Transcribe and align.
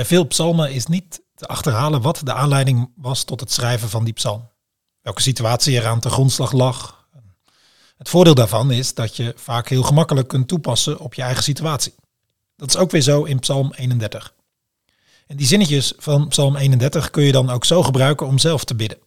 Bij 0.00 0.08
veel 0.08 0.26
psalmen 0.26 0.72
is 0.72 0.86
niet 0.86 1.22
te 1.34 1.46
achterhalen 1.46 2.02
wat 2.02 2.20
de 2.24 2.32
aanleiding 2.32 2.92
was 2.96 3.24
tot 3.24 3.40
het 3.40 3.52
schrijven 3.52 3.88
van 3.88 4.04
die 4.04 4.12
psalm. 4.12 4.48
Welke 5.00 5.22
situatie 5.22 5.74
eraan 5.74 6.00
te 6.00 6.10
grondslag 6.10 6.52
lag. 6.52 7.06
Het 7.96 8.08
voordeel 8.08 8.34
daarvan 8.34 8.70
is 8.70 8.94
dat 8.94 9.16
je 9.16 9.32
vaak 9.36 9.68
heel 9.68 9.82
gemakkelijk 9.82 10.28
kunt 10.28 10.48
toepassen 10.48 10.98
op 10.98 11.14
je 11.14 11.22
eigen 11.22 11.42
situatie. 11.42 11.94
Dat 12.56 12.68
is 12.68 12.76
ook 12.76 12.90
weer 12.90 13.00
zo 13.00 13.24
in 13.24 13.38
Psalm 13.38 13.72
31. 13.72 14.34
En 15.26 15.36
die 15.36 15.46
zinnetjes 15.46 15.92
van 15.98 16.28
Psalm 16.28 16.56
31 16.56 17.10
kun 17.10 17.22
je 17.22 17.32
dan 17.32 17.50
ook 17.50 17.64
zo 17.64 17.82
gebruiken 17.82 18.26
om 18.26 18.38
zelf 18.38 18.64
te 18.64 18.74
bidden. 18.74 18.98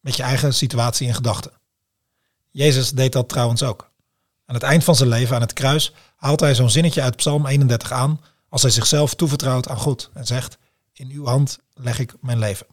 Met 0.00 0.16
je 0.16 0.22
eigen 0.22 0.54
situatie 0.54 1.06
in 1.06 1.14
gedachten. 1.14 1.52
Jezus 2.50 2.90
deed 2.90 3.12
dat 3.12 3.28
trouwens 3.28 3.62
ook. 3.62 3.90
Aan 4.46 4.54
het 4.54 4.64
eind 4.64 4.84
van 4.84 4.96
zijn 4.96 5.08
leven 5.08 5.34
aan 5.34 5.42
het 5.42 5.52
kruis 5.52 5.92
haalt 6.16 6.40
hij 6.40 6.54
zo'n 6.54 6.70
zinnetje 6.70 7.02
uit 7.02 7.16
Psalm 7.16 7.46
31 7.46 7.92
aan 7.92 8.20
als 8.54 8.62
hij 8.62 8.70
zichzelf 8.70 9.14
toevertrouwt 9.14 9.68
aan 9.68 9.76
God 9.76 10.10
en 10.12 10.26
zegt, 10.26 10.58
in 10.92 11.10
uw 11.10 11.24
hand 11.24 11.58
leg 11.72 11.98
ik 11.98 12.14
mijn 12.20 12.38
leven. 12.38 12.66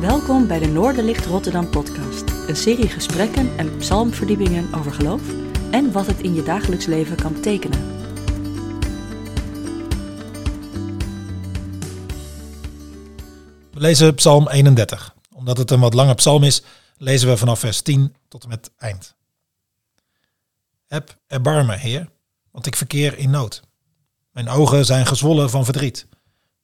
Welkom 0.00 0.46
bij 0.46 0.58
de 0.58 0.66
Noorderlicht 0.66 1.26
Rotterdam 1.26 1.70
podcast. 1.70 2.30
Een 2.48 2.56
serie 2.56 2.88
gesprekken 2.88 3.58
en 3.58 3.76
psalmverdiepingen 3.76 4.74
over 4.74 4.92
geloof 4.92 5.22
en 5.70 5.92
wat 5.92 6.06
het 6.06 6.20
in 6.20 6.34
je 6.34 6.42
dagelijks 6.42 6.86
leven 6.86 7.16
kan 7.16 7.32
betekenen. 7.32 7.80
We 13.72 13.80
lezen 13.80 14.14
Psalm 14.14 14.48
31. 14.48 15.14
Omdat 15.34 15.58
het 15.58 15.70
een 15.70 15.80
wat 15.80 15.94
lange 15.94 16.14
psalm 16.14 16.42
is, 16.42 16.62
lezen 17.00 17.28
we 17.28 17.36
vanaf 17.36 17.58
vers 17.58 17.80
10 17.80 18.16
tot 18.28 18.42
en 18.42 18.48
met 18.48 18.70
eind. 18.76 19.16
Heb 20.86 21.18
erbarmen, 21.26 21.78
Heer, 21.78 22.10
want 22.50 22.66
ik 22.66 22.76
verkeer 22.76 23.18
in 23.18 23.30
nood. 23.30 23.62
Mijn 24.30 24.48
ogen 24.48 24.84
zijn 24.84 25.06
gezwollen 25.06 25.50
van 25.50 25.64
verdriet. 25.64 26.06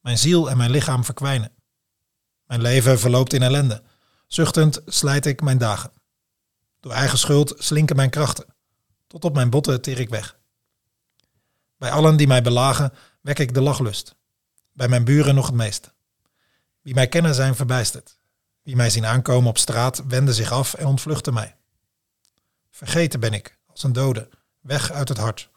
Mijn 0.01 0.19
ziel 0.19 0.51
en 0.51 0.57
mijn 0.57 0.71
lichaam 0.71 1.05
verkwijnen. 1.05 1.53
Mijn 2.47 2.61
leven 2.61 2.99
verloopt 2.99 3.33
in 3.33 3.43
ellende. 3.43 3.83
Zuchtend 4.27 4.83
slijt 4.87 5.27
ik 5.27 5.43
mijn 5.43 5.59
dagen. 5.59 5.93
Door 6.81 6.93
eigen 6.93 7.19
schuld 7.19 7.55
slinken 7.59 7.97
mijn 7.97 8.11
krachten. 8.11 8.55
Tot 9.07 9.25
op 9.25 9.35
mijn 9.35 9.51
botten 9.51 9.81
teer 9.81 10.01
ik 10.01 10.09
weg. 10.09 10.39
Bij 11.77 11.91
allen 11.91 12.17
die 12.17 12.27
mij 12.27 12.43
belagen, 12.43 12.93
wek 13.21 13.39
ik 13.39 13.55
de 13.55 13.61
lachlust. 13.61 14.17
Bij 14.73 14.89
mijn 14.89 15.05
buren 15.05 15.35
nog 15.35 15.47
het 15.47 15.55
meest. 15.55 15.93
Wie 16.81 16.95
mij 16.95 17.09
kennen 17.09 17.35
zijn 17.35 17.55
verbijsterd. 17.55 18.19
Wie 18.67 18.77
mij 18.77 18.91
zien 18.91 19.07
aankomen 19.07 19.49
op 19.49 19.59
straat 19.59 20.03
wenden 20.07 20.35
zich 20.35 20.53
af 20.53 20.75
en 20.75 20.87
ontvluchten 20.87 21.35
mij. 21.35 21.57
Vergeten 22.71 23.21
ben 23.21 23.33
ik, 23.33 23.59
als 23.67 23.83
een 23.83 23.93
dode, 23.93 24.29
weg 24.61 24.93
uit 24.93 25.09
het 25.09 25.19
hart. 25.19 25.51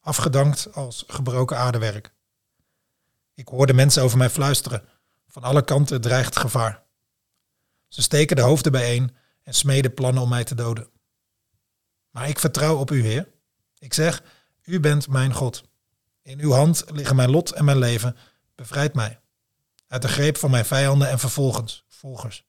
Afgedankt 0.00 0.74
als 0.74 1.04
gebroken 1.06 1.58
aardewerk. 1.58 2.12
Ik 3.34 3.48
hoor 3.48 3.66
de 3.66 3.72
mensen 3.72 4.02
over 4.02 4.18
mij 4.18 4.30
fluisteren. 4.30 4.88
Van 5.26 5.42
alle 5.42 5.64
kanten 5.64 6.00
dreigt 6.00 6.38
gevaar. 6.38 6.82
Ze 7.88 8.02
steken 8.02 8.36
de 8.36 8.42
hoofden 8.42 8.72
bijeen 8.72 9.16
en 9.42 9.54
smeden 9.54 9.94
plannen 9.94 10.22
om 10.22 10.28
mij 10.28 10.44
te 10.44 10.54
doden. 10.54 10.90
Maar 12.10 12.28
ik 12.28 12.38
vertrouw 12.38 12.76
op 12.76 12.90
u, 12.90 13.02
Heer. 13.02 13.28
Ik 13.78 13.94
zeg, 13.94 14.22
u 14.64 14.80
bent 14.80 15.08
mijn 15.08 15.32
God. 15.32 15.64
In 16.22 16.40
uw 16.40 16.52
hand 16.52 16.84
liggen 16.90 17.16
mijn 17.16 17.30
lot 17.30 17.52
en 17.52 17.64
mijn 17.64 17.78
leven. 17.78 18.16
Bevrijd 18.54 18.94
mij. 18.94 19.20
Uit 19.86 20.02
de 20.02 20.08
greep 20.08 20.36
van 20.36 20.50
mijn 20.50 20.64
vijanden 20.64 21.08
en 21.08 21.18
vervolgens, 21.18 21.84
volgers. 21.88 22.48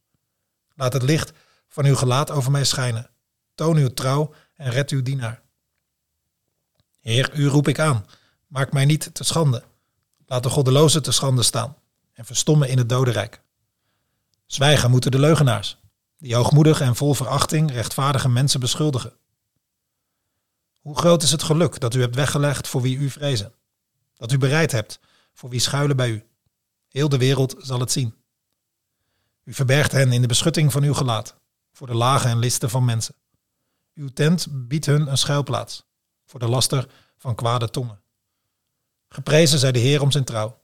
Laat 0.76 0.94
het 0.94 1.04
licht 1.04 1.32
van 1.68 1.86
uw 1.86 1.96
gelaat 1.96 2.32
over 2.32 2.52
mij 2.52 2.66
schijnen. 2.66 3.10
Toon 3.56 3.78
uw 3.78 3.94
trouw 3.94 4.34
en 4.56 4.72
red 4.72 4.90
uw 4.90 5.02
dienaar. 5.02 5.42
Heer, 7.00 7.32
u 7.34 7.48
roep 7.48 7.68
ik 7.68 7.80
aan. 7.80 8.06
Maak 8.48 8.72
mij 8.72 8.86
niet 8.86 9.10
te 9.14 9.24
schande. 9.24 9.64
Laat 10.26 10.44
de 10.44 10.50
goddeloze 10.50 11.02
te 11.02 11.12
schande 11.12 11.44
staan 11.44 11.76
en 12.14 12.26
verstommen 12.26 12.70
in 12.70 12.78
het 12.78 12.90
dodenrijk. 12.90 13.42
Zwijgen 14.46 14.90
moeten 14.90 15.12
de 15.12 15.20
leugenaars, 15.20 15.78
die 16.18 16.36
hoogmoedig 16.36 16.82
en 16.82 16.96
vol 16.96 17.14
verachting 17.14 17.72
rechtvaardige 17.72 18.30
mensen 18.30 18.60
beschuldigen. 18.60 19.14
Hoe 20.80 20.98
groot 20.98 21.24
is 21.24 21.32
het 21.32 21.44
geluk 21.44 21.80
dat 21.80 21.94
u 21.94 22.02
hebt 22.02 22.16
weggelegd 22.16 22.68
voor 22.68 22.82
wie 22.82 22.98
u 22.98 23.10
vrezen, 23.10 23.54
dat 24.16 24.32
u 24.32 24.38
bereid 24.38 24.72
hebt 24.72 25.00
voor 25.34 25.50
wie 25.50 25.60
schuilen 25.60 25.96
bij 25.96 26.10
u. 26.10 26.26
Heel 26.88 27.10
de 27.10 27.18
wereld 27.18 27.56
zal 27.58 27.80
het 27.80 27.92
zien. 27.92 28.21
U 29.44 29.54
verbergt 29.54 29.92
hen 29.92 30.12
in 30.12 30.22
de 30.22 30.28
beschutting 30.28 30.72
van 30.72 30.84
uw 30.84 30.94
gelaat, 30.94 31.36
voor 31.72 31.88
de 31.88 31.96
lagen 31.96 32.30
en 32.30 32.40
listen 32.40 32.70
van 32.70 32.86
mensen. 32.86 33.16
Uw 33.94 34.08
tent 34.08 34.48
biedt 34.68 34.86
hun 34.86 35.08
een 35.08 35.18
schuilplaats, 35.18 35.86
voor 36.26 36.40
de 36.40 36.48
laster 36.48 36.88
van 37.18 37.36
kwade 37.36 37.70
tongen. 37.70 38.02
Geprezen 39.08 39.60
zij 39.60 39.72
de 39.72 39.80
Heer 39.80 40.02
om 40.02 40.12
zijn 40.12 40.24
trouw. 40.24 40.62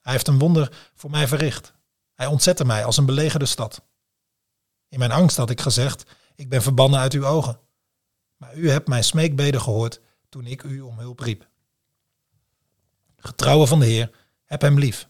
Hij 0.00 0.12
heeft 0.12 0.28
een 0.28 0.38
wonder 0.38 0.90
voor 0.94 1.10
mij 1.10 1.28
verricht. 1.28 1.72
Hij 2.14 2.26
ontzette 2.26 2.64
mij 2.64 2.84
als 2.84 2.96
een 2.96 3.06
belegerde 3.06 3.46
stad. 3.46 3.82
In 4.88 4.98
mijn 4.98 5.12
angst 5.12 5.36
had 5.36 5.50
ik 5.50 5.60
gezegd, 5.60 6.04
ik 6.34 6.48
ben 6.48 6.62
verbannen 6.62 7.00
uit 7.00 7.12
uw 7.12 7.26
ogen. 7.26 7.60
Maar 8.36 8.54
u 8.54 8.70
hebt 8.70 8.88
mijn 8.88 9.04
smeekbeden 9.04 9.60
gehoord 9.60 10.00
toen 10.28 10.46
ik 10.46 10.62
u 10.62 10.80
om 10.80 10.98
hulp 10.98 11.20
riep. 11.20 11.48
Getrouwe 13.16 13.66
van 13.66 13.80
de 13.80 13.86
Heer, 13.86 14.10
heb 14.44 14.60
hem 14.60 14.78
lief. 14.78 15.08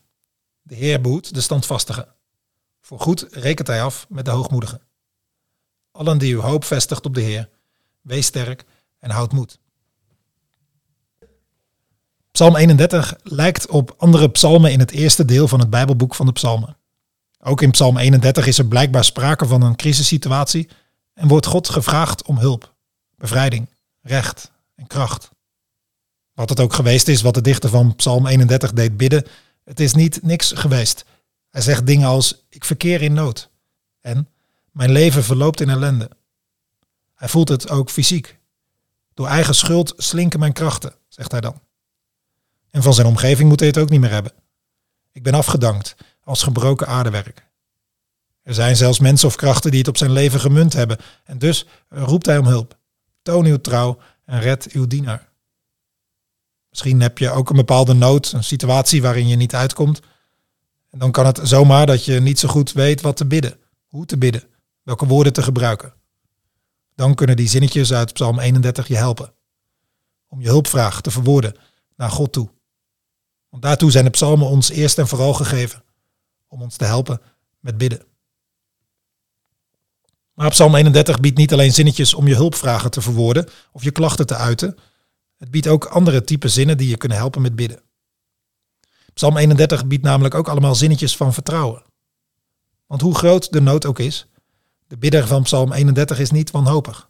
De 0.63 0.75
Heer 0.75 1.01
behoedt 1.01 1.35
de 1.35 1.41
standvastige. 1.41 2.15
Voor 2.85 3.01
goed 3.01 3.27
rekent 3.31 3.69
hij 3.69 3.83
af 3.83 4.07
met 4.09 4.25
de 4.25 4.31
hoogmoedigen. 4.31 4.81
Allen 5.93 6.19
die 6.19 6.35
uw 6.35 6.41
hoop 6.41 6.65
vestigt 6.65 7.07
op 7.07 7.15
de 7.15 7.21
Heer, 7.21 7.49
wees 8.01 8.27
sterk 8.27 8.65
en 8.99 9.11
houd 9.11 9.33
moed. 9.33 9.59
Psalm 12.31 12.57
31 12.57 13.17
lijkt 13.23 13.69
op 13.69 13.95
andere 13.97 14.31
psalmen 14.31 14.73
in 14.73 14.79
het 14.79 14.91
eerste 14.91 15.25
deel 15.25 15.49
van 15.49 15.61
het 15.61 15.71
Bijbelboek 15.71 16.15
van 16.15 16.27
de 16.27 16.33
psalmen. 16.33 16.77
Ook 17.39 17.63
in 17.63 17.71
Psalm 17.71 17.97
31 17.97 18.47
is 18.47 18.59
er 18.59 18.67
blijkbaar 18.67 19.05
sprake 19.05 19.47
van 19.47 19.63
een 19.63 19.77
crisissituatie 19.77 20.69
en 21.15 21.29
wordt 21.29 21.47
God 21.47 21.69
gevraagd 21.69 22.23
om 22.23 22.39
hulp, 22.39 22.75
bevrijding, 23.17 23.69
recht 24.01 24.51
en 24.75 24.87
kracht. 24.87 25.31
Wat 26.35 26.49
het 26.49 26.61
ook 26.61 26.73
geweest 26.73 27.09
is 27.09 27.23
wat 27.23 27.35
de 27.35 27.41
dichter 27.41 27.71
van 27.71 27.97
Psalm 27.97 28.27
31 28.27 28.73
deed 28.73 28.97
bidden, 28.97 29.27
het 29.65 29.81
is 29.81 29.95
niet 29.95 30.23
niks 30.23 30.53
geweest. 30.53 31.05
Hij 31.55 31.63
zegt 31.63 31.87
dingen 31.87 32.09
als 32.09 32.45
ik 32.49 32.65
verkeer 32.65 33.03
in 33.03 33.13
nood 33.13 33.51
en 34.01 34.29
mijn 34.73 34.91
leven 34.91 35.25
verloopt 35.25 35.61
in 35.61 35.69
ellende. 35.69 36.11
Hij 37.15 37.29
voelt 37.29 37.49
het 37.49 37.69
ook 37.69 37.91
fysiek. 37.91 38.39
Door 39.15 39.27
eigen 39.27 39.55
schuld 39.55 39.93
slinken 39.97 40.39
mijn 40.39 40.53
krachten, 40.53 40.95
zegt 41.09 41.31
hij 41.31 41.41
dan. 41.41 41.61
En 42.71 42.83
van 42.83 42.95
zijn 42.95 43.07
omgeving 43.07 43.49
moet 43.49 43.59
hij 43.59 43.69
het 43.69 43.79
ook 43.79 43.89
niet 43.89 44.01
meer 44.01 44.11
hebben. 44.11 44.33
Ik 45.13 45.23
ben 45.23 45.35
afgedankt 45.35 45.97
als 46.25 46.43
gebroken 46.43 46.87
aardewerk. 46.87 47.47
Er 48.43 48.55
zijn 48.55 48.77
zelfs 48.77 48.99
mensen 48.99 49.29
of 49.29 49.37
krachten 49.37 49.71
die 49.71 49.81
het 49.81 49.89
op 49.89 49.97
zijn 49.97 50.13
leven 50.13 50.41
gemunt 50.41 50.73
hebben. 50.73 50.99
En 51.25 51.39
dus 51.39 51.67
roept 51.89 52.27
hij 52.27 52.39
om 52.39 52.47
hulp. 52.47 52.79
Toon 53.23 53.45
uw 53.45 53.61
trouw 53.61 53.99
en 54.25 54.41
red 54.41 54.73
uw 54.73 54.87
dienaar. 54.87 55.29
Misschien 56.69 57.01
heb 57.01 57.19
je 57.19 57.31
ook 57.31 57.51
een 57.51 57.57
bepaalde 57.57 57.95
nood, 57.95 58.33
een 58.33 58.45
situatie 58.45 59.03
waarin 59.03 59.29
je 59.29 59.37
niet 59.37 59.55
uitkomt. 59.55 60.01
En 60.95 61.01
dan 61.01 61.13
kan 61.13 61.27
het 61.27 61.41
zomaar 61.43 61.87
dat 61.87 62.05
je 62.05 62.21
niet 62.21 62.39
zo 62.39 62.49
goed 62.49 62.73
weet 62.73 63.01
wat 63.01 63.17
te 63.17 63.27
bidden, 63.27 63.59
hoe 63.87 64.07
te 64.07 64.19
bidden, 64.19 64.43
welke 64.83 65.07
woorden 65.07 65.33
te 65.33 65.43
gebruiken. 65.43 65.95
Dan 66.95 67.15
kunnen 67.15 67.37
die 67.37 67.49
zinnetjes 67.49 67.93
uit 67.93 68.13
Psalm 68.13 68.39
31 68.39 68.89
je 68.89 68.97
helpen. 68.97 69.35
Om 70.29 70.41
je 70.41 70.47
hulpvraag 70.47 71.01
te 71.01 71.11
verwoorden 71.11 71.57
naar 71.97 72.11
God 72.11 72.33
toe. 72.33 72.51
Want 73.49 73.63
daartoe 73.63 73.91
zijn 73.91 74.05
de 74.05 74.11
psalmen 74.11 74.47
ons 74.47 74.71
eerst 74.71 74.99
en 74.99 75.09
vooral 75.09 75.35
gegeven. 75.35 75.83
Om 76.49 76.63
ons 76.63 76.77
te 76.77 76.85
helpen 76.85 77.21
met 77.61 77.79
bidden. 77.79 78.03
Maar 80.35 80.51
Psalm 80.51 80.75
31 80.75 81.21
biedt 81.21 81.37
niet 81.37 81.53
alleen 81.53 81.73
zinnetjes 81.73 82.15
om 82.15 82.29
je 82.29 82.35
hulpvragen 82.35 82.91
te 82.91 83.01
verwoorden 83.01 83.49
of 83.73 83.85
je 83.85 83.91
klachten 83.91 84.27
te 84.27 84.37
uiten. 84.37 84.77
Het 85.37 85.51
biedt 85.51 85.67
ook 85.67 85.85
andere 85.85 86.25
type 86.25 86.49
zinnen 86.49 86.77
die 86.77 86.89
je 86.89 86.97
kunnen 86.97 87.19
helpen 87.19 87.43
met 87.43 87.57
bidden. 87.57 87.83
Psalm 89.15 89.37
31 89.37 89.87
biedt 89.87 90.03
namelijk 90.03 90.35
ook 90.35 90.49
allemaal 90.49 90.75
zinnetjes 90.75 91.17
van 91.17 91.33
vertrouwen. 91.33 91.83
Want 92.87 93.01
hoe 93.01 93.15
groot 93.15 93.53
de 93.53 93.61
nood 93.61 93.87
ook 93.87 93.99
is, 93.99 94.27
de 94.87 94.97
bidder 94.97 95.27
van 95.27 95.43
Psalm 95.43 95.73
31 95.73 96.19
is 96.19 96.31
niet 96.31 96.51
wanhopig. 96.51 97.09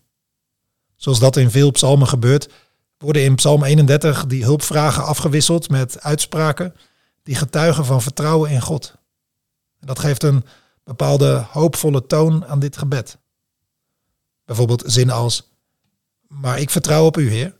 Zoals 0.97 1.19
dat 1.19 1.37
in 1.37 1.51
veel 1.51 1.71
psalmen 1.71 2.09
gebeurt, 2.09 2.49
worden 2.99 3.23
in 3.23 3.35
Psalm 3.35 3.65
31 3.65 4.27
die 4.27 4.45
hulpvragen 4.45 5.05
afgewisseld 5.05 5.69
met 5.71 6.01
uitspraken 6.01 6.75
die 7.23 7.35
getuigen 7.35 7.85
van 7.85 8.03
vertrouwen 8.03 8.51
in 8.51 8.61
God. 8.61 8.95
En 9.81 9.87
dat 9.87 9.99
geeft 9.99 10.23
een 10.23 10.45
bepaalde 10.85 11.47
hoopvolle 11.51 12.06
toon 12.06 12.47
aan 12.47 12.59
dit 12.59 12.77
gebed. 12.77 13.19
Bijvoorbeeld 14.45 14.83
zinnen 14.87 15.15
als, 15.15 15.51
maar 16.29 16.61
ik 16.61 16.71
vertrouw 16.71 17.06
op 17.06 17.17
u, 17.17 17.31
Heer. 17.31 17.56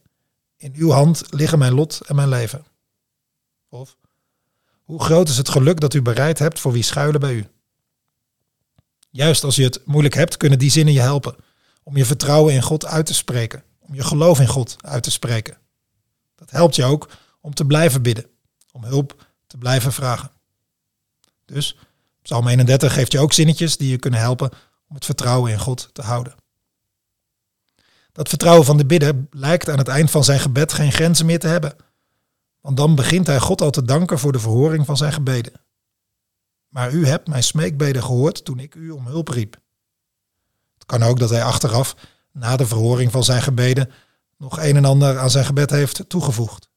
In 0.57 0.73
uw 0.77 0.91
hand 0.91 1.23
liggen 1.31 1.59
mijn 1.59 1.75
lot 1.75 2.01
en 2.07 2.15
mijn 2.17 2.29
leven. 2.29 2.65
Of, 3.69 3.97
hoe 4.85 5.03
groot 5.03 5.29
is 5.29 5.37
het 5.37 5.49
geluk 5.49 5.81
dat 5.81 5.95
u 5.95 6.03
bereid 6.03 6.39
hebt 6.39 6.61
voor 6.61 6.73
wie 6.73 6.83
schuilen 6.83 7.21
bij 7.21 7.35
u. 7.35 7.47
Juist 9.11 9.45
als 9.45 9.57
je 9.57 9.63
het 9.63 9.81
moeilijk 9.85 10.15
hebt, 10.15 10.37
kunnen 10.37 10.59
die 10.59 10.71
zinnen 10.71 10.95
je 10.95 11.01
helpen 11.01 11.37
om 11.83 11.97
je 11.97 12.05
vertrouwen 12.05 12.55
in 12.55 12.63
God 12.63 12.87
uit 12.87 13.07
te 13.07 13.15
spreken, 13.15 13.63
om 13.79 13.95
je 13.95 14.05
geloof 14.05 14.41
in 14.41 14.49
God 14.49 14.77
uit 14.81 15.03
te 15.03 15.11
spreken. 15.11 15.59
Dat 16.35 16.51
helpt 16.51 16.77
je 16.77 16.85
ook 16.85 17.09
om 17.41 17.55
te 17.55 17.65
blijven 17.65 18.03
bidden, 18.03 18.27
om 18.73 18.85
hulp 18.85 19.27
te 19.47 19.57
blijven 19.57 19.93
vragen. 19.93 20.31
Dus 21.45 21.77
Psalm 22.23 22.49
31 22.49 22.93
geeft 22.93 23.13
je 23.13 23.19
ook 23.19 23.33
zinnetjes 23.33 23.77
die 23.77 23.91
je 23.91 23.99
kunnen 23.99 24.21
helpen 24.21 24.51
om 24.89 24.95
het 24.95 25.05
vertrouwen 25.05 25.53
in 25.53 25.59
God 25.59 25.89
te 25.93 26.03
houden. 26.03 26.35
Dat 28.13 28.29
vertrouwen 28.29 28.67
van 28.67 28.77
de 28.77 28.87
bidder 28.87 29.27
lijkt 29.31 29.69
aan 29.69 29.79
het 29.79 29.89
eind 29.89 30.11
van 30.11 30.25
zijn 30.25 30.41
gebed 30.41 30.73
geen 30.73 30.93
grenzen 30.93 31.27
meer 31.27 31.39
te 31.39 31.47
hebben. 31.47 31.77
Want 32.65 32.77
dan 32.77 32.95
begint 32.95 33.27
hij 33.27 33.41
God 33.41 33.61
al 33.61 33.71
te 33.71 33.83
danken 33.83 34.19
voor 34.19 34.33
de 34.33 34.39
verhoring 34.39 34.87
van 34.87 34.97
zijn 34.97 35.13
gebeden. 35.13 35.53
Maar 36.69 36.93
u 36.93 37.07
hebt 37.07 37.29
mijn 37.29 37.43
smeekbeden 37.43 38.03
gehoord 38.03 38.45
toen 38.45 38.59
ik 38.59 38.75
u 38.75 38.91
om 38.91 39.07
hulp 39.07 39.29
riep. 39.29 39.61
Het 40.75 40.87
kan 40.87 41.03
ook 41.03 41.19
dat 41.19 41.31
hij 41.31 41.43
achteraf, 41.45 41.97
na 42.33 42.57
de 42.57 42.67
verhoring 42.67 43.13
van 43.13 43.25
zijn 43.25 43.43
gebeden, 43.43 43.91
nog 44.39 44.59
een 44.59 44.77
en 44.77 44.85
ander 44.85 45.19
aan 45.19 45.31
zijn 45.31 45.45
gebed 45.45 45.71
heeft 45.71 46.09
toegevoegd. 46.09 46.69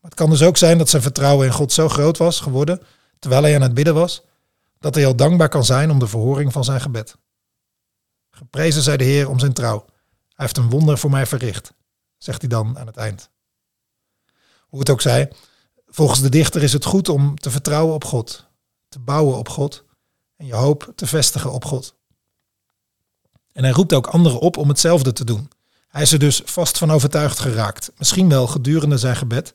Maar 0.00 0.10
het 0.10 0.14
kan 0.14 0.30
dus 0.30 0.42
ook 0.42 0.56
zijn 0.56 0.78
dat 0.78 0.88
zijn 0.88 1.02
vertrouwen 1.02 1.46
in 1.46 1.52
God 1.52 1.72
zo 1.72 1.88
groot 1.88 2.16
was 2.16 2.40
geworden, 2.40 2.82
terwijl 3.18 3.42
hij 3.42 3.54
aan 3.54 3.62
het 3.62 3.74
bidden 3.74 3.94
was, 3.94 4.22
dat 4.78 4.94
hij 4.94 5.06
al 5.06 5.16
dankbaar 5.16 5.48
kan 5.48 5.64
zijn 5.64 5.90
om 5.90 5.98
de 5.98 6.08
verhoring 6.08 6.52
van 6.52 6.64
zijn 6.64 6.80
gebed. 6.80 7.16
Geprezen 8.30 8.82
zij 8.82 8.96
de 8.96 9.04
Heer 9.04 9.28
om 9.28 9.38
zijn 9.38 9.52
trouw. 9.52 9.84
Hij 9.88 10.44
heeft 10.44 10.56
een 10.56 10.70
wonder 10.70 10.98
voor 10.98 11.10
mij 11.10 11.26
verricht, 11.26 11.72
zegt 12.18 12.40
hij 12.40 12.50
dan 12.50 12.78
aan 12.78 12.86
het 12.86 12.96
eind. 12.96 13.30
Hoe 14.66 14.78
het 14.78 14.90
ook 14.90 15.00
zij, 15.00 15.32
volgens 15.86 16.20
de 16.20 16.28
dichter 16.28 16.62
is 16.62 16.72
het 16.72 16.84
goed 16.84 17.08
om 17.08 17.38
te 17.38 17.50
vertrouwen 17.50 17.94
op 17.94 18.04
God, 18.04 18.46
te 18.88 18.98
bouwen 18.98 19.38
op 19.38 19.48
God 19.48 19.84
en 20.36 20.46
je 20.46 20.54
hoop 20.54 20.92
te 20.94 21.06
vestigen 21.06 21.52
op 21.52 21.64
God. 21.64 21.94
En 23.52 23.64
hij 23.64 23.72
roept 23.72 23.92
ook 23.92 24.06
anderen 24.06 24.40
op 24.40 24.56
om 24.56 24.68
hetzelfde 24.68 25.12
te 25.12 25.24
doen. 25.24 25.50
Hij 25.88 26.02
is 26.02 26.12
er 26.12 26.18
dus 26.18 26.42
vast 26.44 26.78
van 26.78 26.90
overtuigd 26.90 27.38
geraakt, 27.38 27.92
misschien 27.96 28.28
wel 28.28 28.46
gedurende 28.46 28.98
zijn 28.98 29.16
gebed, 29.16 29.54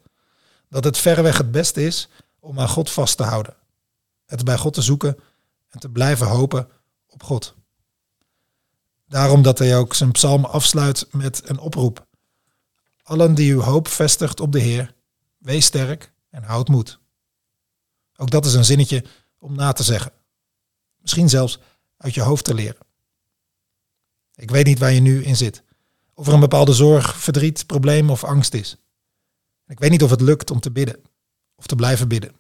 dat 0.70 0.84
het 0.84 0.98
verreweg 0.98 1.38
het 1.38 1.52
beste 1.52 1.86
is 1.86 2.10
om 2.40 2.60
aan 2.60 2.70
God 2.70 2.92
vast 2.92 3.18
te 3.18 3.24
houden. 3.24 3.56
Het 4.26 4.44
bij 4.44 4.58
God 4.58 4.74
te 4.74 4.82
zoeken 4.82 5.18
en 5.70 5.80
te 5.80 5.90
blijven 5.90 6.28
hopen 6.28 6.68
op 7.08 7.24
God. 7.24 7.56
Daarom 9.08 9.42
dat 9.42 9.60
hij 9.60 9.78
ook 9.78 9.94
zijn 9.94 10.12
psalm 10.12 10.46
afsluit 10.46 11.08
met 11.12 11.42
een 11.46 11.60
oproep. 11.60 12.08
Allen 13.04 13.36
die 13.36 13.54
uw 13.54 13.62
hoop 13.62 13.88
vestigt 13.88 14.40
op 14.40 14.52
de 14.52 14.60
Heer, 14.60 14.94
wees 15.42 15.66
sterk 15.66 16.14
en 16.30 16.44
houd 16.44 16.68
moed. 16.68 17.00
Ook 18.16 18.30
dat 18.30 18.46
is 18.46 18.54
een 18.54 18.66
zinnetje 18.66 19.04
om 19.38 19.56
na 19.56 19.72
te 19.72 19.84
zeggen. 19.84 20.12
Misschien 20.98 21.30
zelfs 21.30 21.60
uit 21.98 22.14
je 22.14 22.22
hoofd 22.22 22.44
te 22.44 22.54
leren. 22.54 22.86
Ik 24.36 24.52
weet 24.52 24.66
niet 24.66 24.80
waar 24.80 24.92
je 24.92 25.00
nu 25.00 25.24
in 25.24 25.36
zit. 25.36 25.64
Of 26.14 26.28
er 26.28 26.34
een 26.34 26.40
bepaalde 26.40 26.74
zorg, 26.74 27.18
verdriet, 27.18 27.66
probleem 27.66 28.10
of 28.10 28.24
angst 28.24 28.54
is. 28.54 28.78
Ik 29.68 29.80
weet 29.80 29.90
niet 29.90 30.04
of 30.04 30.10
het 30.10 30.22
lukt 30.22 30.52
om 30.52 30.60
te 30.60 30.72
bidden 30.72 31.04
of 31.56 31.66
te 31.66 31.76
blijven 31.76 32.08
bidden. 32.08 32.36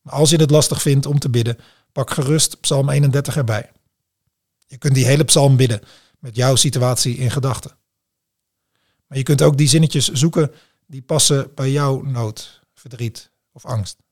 Maar 0.00 0.14
als 0.14 0.30
je 0.30 0.36
het 0.36 0.50
lastig 0.50 0.82
vindt 0.82 1.06
om 1.06 1.18
te 1.18 1.30
bidden, 1.30 1.58
pak 1.92 2.10
gerust 2.10 2.60
Psalm 2.60 2.88
31 2.88 3.36
erbij. 3.36 3.72
Je 4.66 4.78
kunt 4.78 4.94
die 4.94 5.06
hele 5.06 5.24
psalm 5.24 5.56
bidden 5.56 5.80
met 6.18 6.36
jouw 6.36 6.56
situatie 6.56 7.16
in 7.16 7.30
gedachten. 7.30 7.76
Maar 9.06 9.18
je 9.18 9.24
kunt 9.24 9.42
ook 9.42 9.56
die 9.56 9.68
zinnetjes 9.68 10.08
zoeken 10.08 10.52
die 10.86 11.02
passen 11.02 11.54
bij 11.54 11.70
jouw 11.70 12.02
nood, 12.02 12.62
verdriet 12.74 13.30
of 13.52 13.64
angst. 13.64 14.02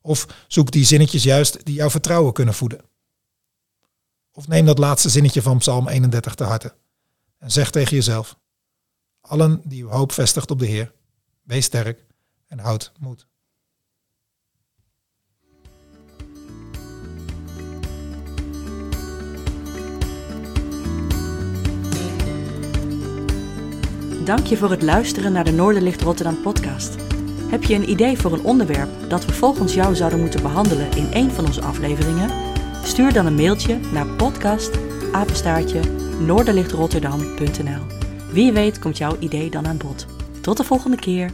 Of 0.00 0.44
zoek 0.48 0.70
die 0.70 0.84
zinnetjes 0.84 1.22
juist 1.22 1.64
die 1.64 1.74
jouw 1.74 1.90
vertrouwen 1.90 2.32
kunnen 2.32 2.54
voeden. 2.54 2.80
Of 4.32 4.48
neem 4.48 4.66
dat 4.66 4.78
laatste 4.78 5.08
zinnetje 5.08 5.42
van 5.42 5.58
Psalm 5.58 5.88
31 5.88 6.34
te 6.34 6.44
harte 6.44 6.74
en 7.38 7.50
zeg 7.50 7.70
tegen 7.70 7.96
jezelf: 7.96 8.36
Allen 9.20 9.60
die 9.64 9.82
uw 9.82 9.88
hoop 9.88 10.12
vestigt 10.12 10.50
op 10.50 10.58
de 10.58 10.66
Heer, 10.66 10.92
wees 11.42 11.64
sterk 11.64 12.04
en 12.46 12.58
houd 12.58 12.92
moed. 12.98 13.26
Dank 24.32 24.46
je 24.46 24.56
voor 24.56 24.70
het 24.70 24.82
luisteren 24.82 25.32
naar 25.32 25.44
de 25.44 25.52
Noorderlicht 25.52 26.02
Rotterdam 26.02 26.40
podcast. 26.40 26.96
Heb 27.50 27.64
je 27.64 27.74
een 27.74 27.90
idee 27.90 28.18
voor 28.18 28.32
een 28.32 28.44
onderwerp 28.44 28.88
dat 29.08 29.24
we 29.24 29.32
volgens 29.32 29.74
jou 29.74 29.94
zouden 29.94 30.20
moeten 30.20 30.42
behandelen 30.42 30.92
in 30.96 31.08
een 31.12 31.30
van 31.30 31.46
onze 31.46 31.62
afleveringen? 31.62 32.30
Stuur 32.84 33.12
dan 33.12 33.26
een 33.26 33.34
mailtje 33.34 33.78
naar 33.92 34.06
podcast 34.06 34.78
noorderlichtrotterdam.nl. 36.20 37.86
Wie 38.32 38.52
weet 38.52 38.78
komt 38.78 38.98
jouw 38.98 39.16
idee 39.18 39.50
dan 39.50 39.66
aan 39.66 39.76
bod. 39.76 40.06
Tot 40.40 40.56
de 40.56 40.64
volgende 40.64 40.96
keer. 40.96 41.30